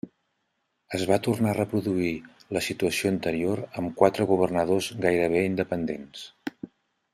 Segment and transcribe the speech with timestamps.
[0.97, 2.13] Es va tornar a reproduir
[2.57, 6.27] la situació anterior amb quatre governadors gairebé independents.